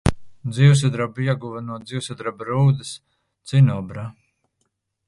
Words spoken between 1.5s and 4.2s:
no dzīvsudraba rūdas– cinobra.